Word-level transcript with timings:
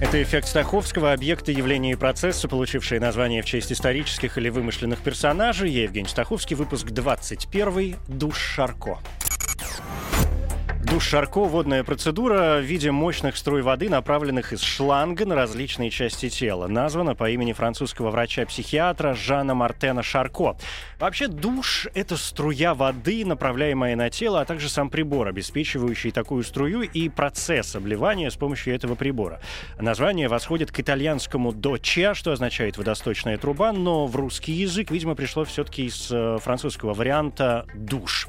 Это 0.00 0.22
эффект 0.22 0.48
Стаховского, 0.48 1.12
объекты 1.12 1.52
явления 1.52 1.92
и 1.92 1.94
процесса, 1.94 2.48
получившие 2.48 3.00
название 3.00 3.42
в 3.42 3.44
честь 3.44 3.70
исторических 3.70 4.38
или 4.38 4.48
вымышленных 4.48 5.00
персонажей. 5.00 5.70
Я 5.70 5.82
Евгений 5.82 6.08
Стаховский, 6.08 6.56
выпуск 6.56 6.86
21 6.86 7.96
«Душ 8.08 8.38
Шарко». 8.38 8.98
Душ 10.90 11.06
Шарко– 11.06 11.44
водная 11.44 11.84
процедура 11.84 12.58
в 12.58 12.64
виде 12.64 12.90
мощных 12.90 13.36
струй 13.36 13.62
воды, 13.62 13.88
направленных 13.88 14.52
из 14.52 14.60
шланга 14.60 15.24
на 15.24 15.36
различные 15.36 15.88
части 15.88 16.28
тела. 16.28 16.66
Названа 16.66 17.14
по 17.14 17.30
имени 17.30 17.52
французского 17.52 18.10
врача-психиатра 18.10 19.14
Жана 19.14 19.54
Мартена 19.54 20.02
Шарко. 20.02 20.56
Вообще, 20.98 21.28
душ– 21.28 21.86
это 21.94 22.16
струя 22.16 22.74
воды, 22.74 23.24
направляемая 23.24 23.94
на 23.94 24.10
тело, 24.10 24.40
а 24.40 24.44
также 24.44 24.68
сам 24.68 24.90
прибор, 24.90 25.28
обеспечивающий 25.28 26.10
такую 26.10 26.42
струю 26.42 26.82
и 26.82 27.08
процесс 27.08 27.76
обливания 27.76 28.28
с 28.28 28.34
помощью 28.34 28.74
этого 28.74 28.96
прибора. 28.96 29.40
Название 29.78 30.26
восходит 30.26 30.72
к 30.72 30.80
итальянскому 30.80 31.52
«доче», 31.52 32.14
что 32.14 32.32
означает 32.32 32.78
«водосточная 32.78 33.38
труба», 33.38 33.72
но 33.72 34.08
в 34.08 34.16
русский 34.16 34.52
язык, 34.52 34.90
видимо, 34.90 35.14
пришло 35.14 35.44
все-таки 35.44 35.84
из 35.86 36.10
э, 36.10 36.38
французского 36.42 36.94
варианта 36.94 37.66
«душ». 37.74 38.26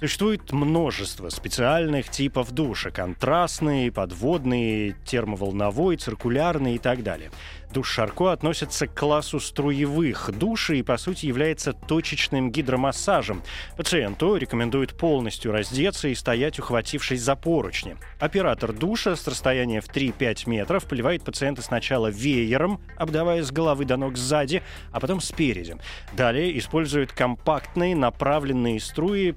Существует 0.00 0.50
множество 0.52 1.28
специальных 1.28 2.08
типов 2.08 2.52
душа. 2.52 2.90
Контрастные, 2.90 3.92
подводные, 3.92 4.96
термоволновой, 5.04 5.96
циркулярный 5.96 6.76
и 6.76 6.78
так 6.78 7.02
далее. 7.02 7.30
Душ 7.72 7.88
Шарко 7.88 8.32
относится 8.32 8.88
к 8.88 8.98
классу 8.98 9.38
струевых 9.38 10.36
душей 10.36 10.80
и, 10.80 10.82
по 10.82 10.96
сути, 10.96 11.26
является 11.26 11.72
точечным 11.72 12.50
гидромассажем. 12.50 13.42
Пациенту 13.76 14.34
рекомендуют 14.36 14.96
полностью 14.96 15.52
раздеться 15.52 16.08
и 16.08 16.14
стоять, 16.16 16.58
ухватившись 16.58 17.22
за 17.22 17.36
поручни. 17.36 17.96
Оператор 18.18 18.72
душа 18.72 19.14
с 19.14 19.26
расстояния 19.28 19.80
в 19.80 19.88
3-5 19.88 20.48
метров 20.48 20.84
поливает 20.86 21.22
пациента 21.22 21.62
сначала 21.62 22.08
веером, 22.08 22.80
обдавая 22.96 23.44
с 23.44 23.52
головы 23.52 23.84
до 23.84 23.96
ног 23.96 24.16
сзади, 24.16 24.62
а 24.90 24.98
потом 24.98 25.20
спереди. 25.20 25.76
Далее 26.12 26.58
использует 26.58 27.12
компактные 27.12 27.94
направленные 27.94 28.80
струи, 28.80 29.30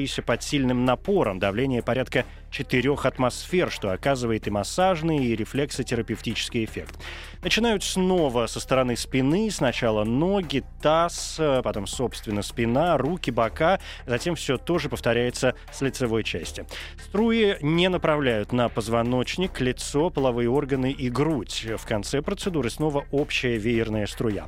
подающиеся 0.00 0.22
под 0.22 0.42
сильным 0.42 0.84
напором, 0.84 1.38
давление 1.38 1.82
порядка 1.82 2.24
4 2.50 2.94
атмосфер, 3.04 3.70
что 3.70 3.92
оказывает 3.92 4.46
и 4.46 4.50
массажный, 4.50 5.24
и 5.24 5.36
рефлексотерапевтический 5.36 6.64
эффект. 6.64 6.98
Начинают 7.42 7.84
снова 7.84 8.46
со 8.46 8.60
стороны 8.60 8.96
спины, 8.96 9.50
сначала 9.50 10.04
ноги, 10.04 10.64
таз, 10.82 11.40
потом, 11.62 11.86
собственно, 11.86 12.42
спина, 12.42 12.96
руки, 12.96 13.30
бока, 13.30 13.78
затем 14.06 14.34
все 14.34 14.56
тоже 14.56 14.88
повторяется 14.88 15.54
с 15.72 15.80
лицевой 15.80 16.24
части. 16.24 16.66
Струи 17.04 17.56
не 17.60 17.88
направляют 17.88 18.52
на 18.52 18.68
позвоночник, 18.68 19.60
лицо, 19.60 20.10
половые 20.10 20.48
органы 20.48 20.90
и 20.90 21.10
грудь. 21.10 21.66
В 21.78 21.86
конце 21.86 22.22
процедуры 22.22 22.70
снова 22.70 23.04
общая 23.12 23.58
веерная 23.58 24.06
струя 24.06 24.46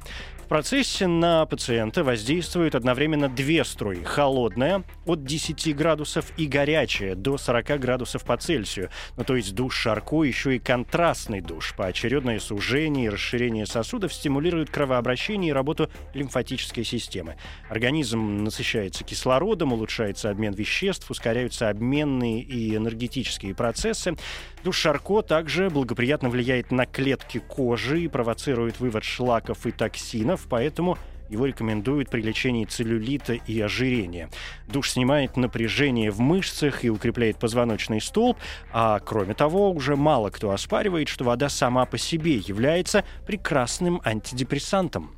процессе 0.53 1.07
на 1.07 1.47
пациента 1.47 2.05
воздействуют 2.05 2.75
одновременно 2.75 3.31
две 3.31 3.65
струи. 3.65 4.03
Холодная 4.05 4.85
от 5.07 5.25
10 5.25 5.75
градусов 5.75 6.31
и 6.37 6.47
горячая 6.47 7.15
до 7.15 7.39
40 7.39 7.81
градусов 7.81 8.23
по 8.27 8.37
Цельсию. 8.37 8.91
Ну, 9.17 9.25
то 9.25 9.35
есть 9.35 9.55
душ 9.55 9.75
Шарко 9.75 10.25
еще 10.25 10.55
и 10.55 10.59
контрастный 10.59 11.41
душ. 11.41 11.75
Поочередное 11.75 12.39
сужение 12.39 13.07
и 13.07 13.09
расширение 13.09 13.65
сосудов 13.65 14.13
стимулирует 14.13 14.69
кровообращение 14.69 15.49
и 15.49 15.53
работу 15.55 15.89
лимфатической 16.13 16.85
системы. 16.85 17.39
Организм 17.71 18.45
насыщается 18.45 19.05
кислородом, 19.05 19.73
улучшается 19.73 20.29
обмен 20.29 20.53
веществ, 20.53 21.11
ускоряются 21.11 21.71
обменные 21.71 22.43
и 22.43 22.77
энергетические 22.77 23.55
процессы. 23.55 24.17
Душ 24.65 24.77
Шарко 24.77 25.23
также 25.23 25.71
благоприятно 25.71 26.29
влияет 26.29 26.71
на 26.71 26.85
клетки 26.85 27.39
кожи 27.39 28.03
и 28.03 28.09
провоцирует 28.09 28.79
вывод 28.81 29.03
шлаков 29.03 29.67
и 29.67 29.73
токсинов, 29.73 30.42
поэтому 30.49 30.99
его 31.33 31.47
рекомендуют 31.47 32.11
при 32.11 32.21
лечении 32.21 32.67
целлюлита 32.67 33.33
и 33.33 33.61
ожирения. 33.61 34.29
Душ 34.69 34.91
снимает 34.91 35.37
напряжение 35.37 36.11
в 36.11 36.21
мышцах 36.21 36.85
и 36.85 36.91
укрепляет 36.91 37.39
позвоночный 37.39 38.03
столб, 38.03 38.37
а 38.73 38.99
кроме 39.01 39.33
того, 39.35 39.71
уже 39.71 39.97
мало 39.97 40.29
кто 40.31 40.51
оспаривает, 40.51 41.09
что 41.09 41.25
вода 41.25 41.49
сама 41.49 41.87
по 41.87 41.97
себе 41.97 42.37
является 42.37 43.05
прекрасным 43.27 44.01
антидепрессантом. 44.05 45.17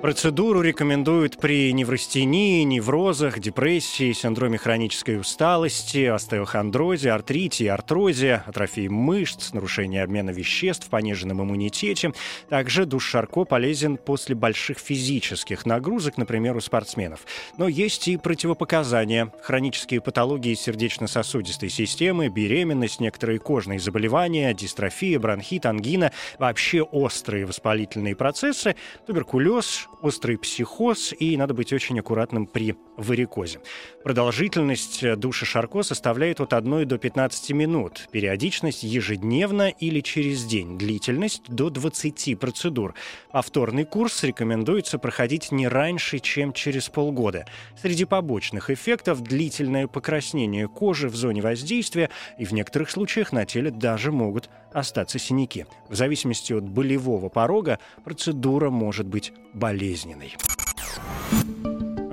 Процедуру 0.00 0.60
рекомендуют 0.60 1.38
при 1.38 1.72
неврастении, 1.72 2.62
неврозах, 2.62 3.40
депрессии, 3.40 4.12
синдроме 4.12 4.56
хронической 4.56 5.18
усталости, 5.18 6.04
остеохондрозе, 6.04 7.10
артрите, 7.10 7.72
артрозе, 7.72 8.44
атрофии 8.46 8.86
мышц, 8.86 9.52
нарушении 9.52 9.98
обмена 9.98 10.30
веществ, 10.30 10.88
пониженном 10.88 11.42
иммунитете. 11.42 12.12
Также 12.48 12.86
душ 12.86 13.08
Шарко 13.08 13.42
полезен 13.42 13.96
после 13.96 14.36
больших 14.36 14.78
физических 14.78 15.66
нагрузок, 15.66 16.16
например, 16.16 16.56
у 16.56 16.60
спортсменов. 16.60 17.26
Но 17.56 17.66
есть 17.66 18.06
и 18.06 18.16
противопоказания. 18.16 19.32
Хронические 19.42 20.00
патологии 20.00 20.54
сердечно-сосудистой 20.54 21.70
системы, 21.70 22.28
беременность, 22.28 23.00
некоторые 23.00 23.40
кожные 23.40 23.80
заболевания, 23.80 24.54
дистрофия, 24.54 25.18
бронхит, 25.18 25.66
ангина, 25.66 26.12
вообще 26.38 26.82
острые 26.82 27.46
воспалительные 27.46 28.14
процессы, 28.14 28.76
туберкулез, 29.04 29.87
острый 30.00 30.38
психоз, 30.38 31.14
и 31.18 31.36
надо 31.36 31.54
быть 31.54 31.72
очень 31.72 31.98
аккуратным 31.98 32.46
при 32.46 32.76
варикозе. 32.96 33.60
Продолжительность 34.04 35.16
души 35.16 35.44
Шарко 35.44 35.82
составляет 35.82 36.40
от 36.40 36.52
1 36.52 36.86
до 36.86 36.98
15 36.98 37.50
минут. 37.50 38.08
Периодичность 38.10 38.82
ежедневно 38.82 39.68
или 39.68 40.00
через 40.00 40.44
день. 40.44 40.78
Длительность 40.78 41.42
до 41.48 41.70
20 41.70 42.38
процедур. 42.38 42.94
Повторный 43.32 43.84
курс 43.84 44.22
рекомендуется 44.24 44.98
проходить 44.98 45.52
не 45.52 45.68
раньше, 45.68 46.18
чем 46.18 46.52
через 46.52 46.88
полгода. 46.88 47.46
Среди 47.80 48.04
побочных 48.04 48.70
эффектов 48.70 49.22
длительное 49.22 49.86
покраснение 49.86 50.68
кожи 50.68 51.08
в 51.08 51.16
зоне 51.16 51.42
воздействия 51.42 52.10
и 52.38 52.44
в 52.44 52.52
некоторых 52.52 52.90
случаях 52.90 53.32
на 53.32 53.44
теле 53.44 53.70
даже 53.70 54.12
могут 54.12 54.48
остаться 54.72 55.18
синяки. 55.18 55.66
В 55.88 55.94
зависимости 55.94 56.52
от 56.52 56.64
болевого 56.64 57.28
порога 57.28 57.78
процедура 58.04 58.70
может 58.70 59.06
быть 59.06 59.32
болезненной. 59.54 60.36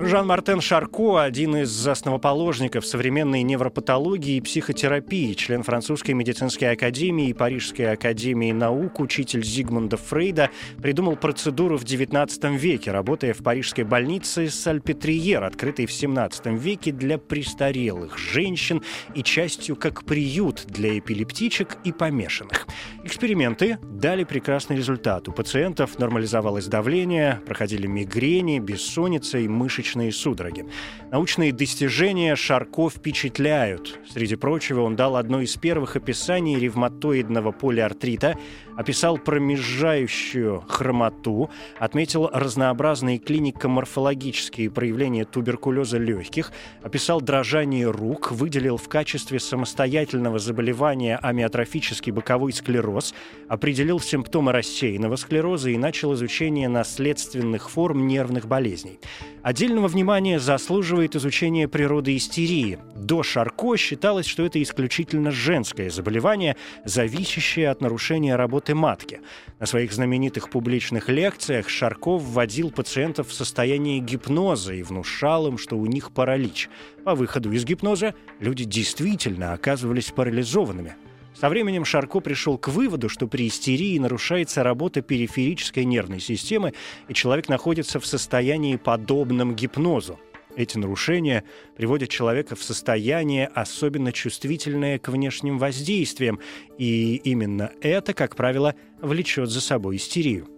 Жан-Мартен 0.06 0.60
Шарко– 0.60 1.22
один 1.22 1.56
из 1.56 1.86
основоположников 1.86 2.86
современной 2.86 3.42
невропатологии 3.42 4.36
и 4.36 4.40
психотерапии, 4.40 5.34
член 5.34 5.64
Французской 5.64 6.12
медицинской 6.12 6.70
академии 6.70 7.30
и 7.30 7.32
Парижской 7.32 7.92
академии 7.92 8.52
наук, 8.52 9.00
учитель 9.00 9.44
Зигмунда 9.44 9.96
Фрейда, 9.96 10.50
придумал 10.80 11.16
процедуру 11.16 11.76
в 11.76 11.82
XIX 11.82 12.56
веке, 12.56 12.92
работая 12.92 13.34
в 13.34 13.38
парижской 13.38 13.82
больнице 13.82 14.48
Сальпетриер, 14.48 15.42
открытой 15.42 15.86
в 15.86 15.90
XVII 15.90 16.56
веке 16.56 16.92
для 16.92 17.18
престарелых 17.18 18.16
женщин 18.16 18.82
и 19.14 19.24
частью 19.24 19.74
как 19.74 20.04
приют 20.04 20.66
для 20.68 20.98
эпилептичек 20.98 21.78
и 21.82 21.90
помешанных. 21.90 22.68
Эксперименты 23.02 23.78
дали 23.82 24.22
прекрасный 24.24 24.76
результат. 24.76 25.28
У 25.28 25.32
пациентов 25.32 25.98
нормализовалось 25.98 26.66
давление, 26.66 27.40
проходили 27.44 27.86
мигрени, 27.86 28.60
бессонница 28.60 29.38
и 29.38 29.48
мышечные 29.48 29.95
мышечные 29.96 30.12
судороги. 30.12 30.66
Научные 31.10 31.52
достижения 31.52 32.36
Шарко 32.36 32.88
впечатляют. 32.88 33.98
Среди 34.08 34.36
прочего, 34.36 34.82
он 34.82 34.96
дал 34.96 35.16
одно 35.16 35.40
из 35.40 35.56
первых 35.56 35.96
описаний 35.96 36.58
ревматоидного 36.58 37.52
полиартрита, 37.52 38.36
описал 38.76 39.18
промежающую 39.18 40.62
хромоту, 40.68 41.50
отметил 41.78 42.28
разнообразные 42.32 43.18
клинико-морфологические 43.18 44.70
проявления 44.70 45.24
туберкулеза 45.24 45.98
легких, 45.98 46.52
описал 46.82 47.20
дрожание 47.20 47.90
рук, 47.90 48.32
выделил 48.32 48.76
в 48.76 48.88
качестве 48.88 49.40
самостоятельного 49.40 50.38
заболевания 50.38 51.18
амиотрофический 51.22 52.12
боковой 52.12 52.52
склероз, 52.52 53.14
определил 53.48 54.00
симптомы 54.00 54.52
рассеянного 54.52 55.16
склероза 55.16 55.70
и 55.70 55.78
начал 55.78 56.14
изучение 56.14 56.68
наследственных 56.68 57.70
форм 57.70 58.06
нервных 58.06 58.46
болезней. 58.46 58.98
Отдельного 59.46 59.86
внимания 59.86 60.40
заслуживает 60.40 61.14
изучение 61.14 61.68
природы 61.68 62.16
истерии. 62.16 62.80
До 62.96 63.22
Шарко 63.22 63.76
считалось, 63.76 64.26
что 64.26 64.44
это 64.44 64.60
исключительно 64.60 65.30
женское 65.30 65.88
заболевание, 65.88 66.56
зависящее 66.84 67.70
от 67.70 67.80
нарушения 67.80 68.34
работы 68.34 68.74
матки. 68.74 69.20
На 69.60 69.66
своих 69.66 69.92
знаменитых 69.92 70.50
публичных 70.50 71.08
лекциях 71.08 71.68
Шарко 71.68 72.18
вводил 72.18 72.72
пациентов 72.72 73.28
в 73.28 73.34
состояние 73.34 74.00
гипноза 74.00 74.74
и 74.74 74.82
внушал 74.82 75.46
им, 75.46 75.58
что 75.58 75.78
у 75.78 75.86
них 75.86 76.10
паралич. 76.10 76.68
По 77.04 77.14
выходу 77.14 77.52
из 77.52 77.64
гипноза 77.64 78.16
люди 78.40 78.64
действительно 78.64 79.52
оказывались 79.52 80.10
парализованными– 80.10 80.96
со 81.38 81.48
временем 81.48 81.84
Шарко 81.84 82.20
пришел 82.20 82.56
к 82.56 82.68
выводу, 82.68 83.08
что 83.08 83.26
при 83.28 83.46
истерии 83.48 83.98
нарушается 83.98 84.62
работа 84.62 85.02
периферической 85.02 85.84
нервной 85.84 86.20
системы, 86.20 86.72
и 87.08 87.14
человек 87.14 87.48
находится 87.48 88.00
в 88.00 88.06
состоянии 88.06 88.76
подобном 88.76 89.54
гипнозу. 89.54 90.18
Эти 90.56 90.78
нарушения 90.78 91.44
приводят 91.76 92.08
человека 92.08 92.56
в 92.56 92.62
состояние, 92.62 93.48
особенно 93.48 94.12
чувствительное 94.12 94.98
к 94.98 95.08
внешним 95.08 95.58
воздействиям, 95.58 96.40
и 96.78 97.16
именно 97.16 97.70
это, 97.82 98.14
как 98.14 98.36
правило, 98.36 98.74
влечет 99.02 99.50
за 99.50 99.60
собой 99.60 99.96
истерию. 99.96 100.48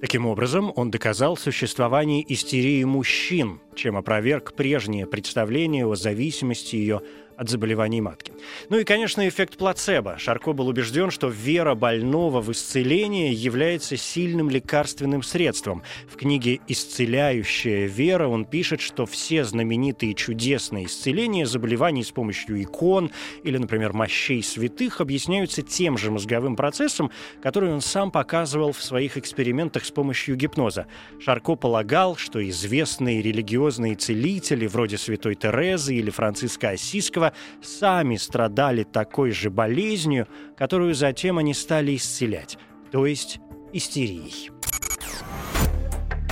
Таким 0.00 0.26
образом, 0.26 0.72
он 0.76 0.92
доказал 0.92 1.36
существование 1.36 2.24
истерии 2.32 2.84
мужчин, 2.84 3.58
чем 3.78 3.96
опроверг 3.96 4.52
прежнее 4.52 5.06
представление 5.06 5.86
о 5.86 5.94
зависимости 5.94 6.76
ее 6.76 7.00
от 7.38 7.48
заболеваний 7.48 8.00
матки. 8.00 8.32
Ну 8.68 8.78
и, 8.78 8.84
конечно, 8.84 9.26
эффект 9.26 9.58
плацебо. 9.58 10.18
Шарко 10.18 10.52
был 10.52 10.66
убежден, 10.66 11.12
что 11.12 11.28
вера 11.28 11.76
больного 11.76 12.40
в 12.40 12.50
исцеление 12.50 13.32
является 13.32 13.96
сильным 13.96 14.50
лекарственным 14.50 15.22
средством. 15.22 15.84
В 16.12 16.16
книге 16.16 16.58
«Исцеляющая 16.66 17.86
вера» 17.86 18.26
он 18.26 18.44
пишет, 18.44 18.80
что 18.80 19.06
все 19.06 19.44
знаменитые 19.44 20.14
чудесные 20.14 20.86
исцеления 20.86 21.46
заболеваний 21.46 22.02
с 22.02 22.10
помощью 22.10 22.60
икон 22.60 23.12
или, 23.44 23.56
например, 23.56 23.92
мощей 23.92 24.42
святых 24.42 25.00
объясняются 25.00 25.62
тем 25.62 25.96
же 25.96 26.10
мозговым 26.10 26.56
процессом, 26.56 27.12
который 27.40 27.72
он 27.72 27.82
сам 27.82 28.10
показывал 28.10 28.72
в 28.72 28.82
своих 28.82 29.16
экспериментах 29.16 29.84
с 29.84 29.92
помощью 29.92 30.34
гипноза. 30.34 30.88
Шарко 31.20 31.54
полагал, 31.54 32.16
что 32.16 32.46
известные 32.48 33.22
религиозные 33.68 33.96
целители 33.96 34.66
вроде 34.66 34.96
святой 34.96 35.34
Терезы 35.34 35.94
или 35.94 36.10
Франциска 36.10 36.70
Осиского 36.70 37.32
сами 37.62 38.16
страдали 38.16 38.84
такой 38.84 39.30
же 39.30 39.50
болезнью, 39.50 40.26
которую 40.56 40.94
затем 40.94 41.38
они 41.38 41.52
стали 41.54 41.96
исцелять, 41.96 42.58
то 42.90 43.04
есть 43.06 43.40
истерией. 43.72 44.50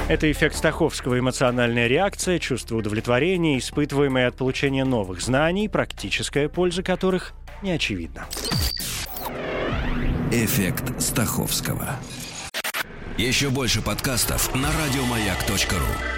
Это 0.09 0.31
эффект 0.31 0.57
Стаховского 0.57 1.19
эмоциональная 1.19 1.89
реакция, 1.89 2.39
чувство 2.39 2.77
удовлетворения, 2.77 3.59
испытываемое 3.59 4.29
от 4.29 4.37
получения 4.37 4.85
новых 4.85 5.21
знаний, 5.21 5.69
практическая 5.69 6.49
польза 6.49 6.83
которых 6.83 7.35
не 7.63 7.73
очевидна. 7.73 8.27
Эффект 10.33 11.01
Стаховского. 11.01 11.97
Еще 13.19 13.51
больше 13.51 13.83
подкастов 13.83 14.55
на 14.55 14.69
радиомаяк.ру. 14.69 16.16